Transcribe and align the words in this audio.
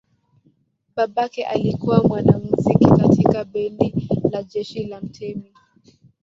Babake 0.95 1.43
alikuwa 1.45 2.03
mwanamuziki 2.03 2.85
katika 2.87 3.43
bendi 3.45 4.09
la 4.31 4.43
jeshi 4.43 4.83
la 4.83 5.01
mtemi. 5.01 5.51